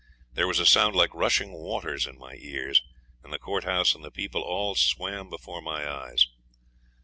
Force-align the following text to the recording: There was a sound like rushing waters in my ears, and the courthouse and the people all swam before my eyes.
There 0.33 0.47
was 0.47 0.57
a 0.59 0.65
sound 0.65 0.95
like 0.95 1.13
rushing 1.13 1.51
waters 1.51 2.07
in 2.07 2.17
my 2.17 2.33
ears, 2.39 2.81
and 3.23 3.31
the 3.31 3.37
courthouse 3.37 3.93
and 3.93 4.03
the 4.03 4.09
people 4.09 4.41
all 4.41 4.73
swam 4.73 5.29
before 5.29 5.61
my 5.61 5.87
eyes. 5.87 6.25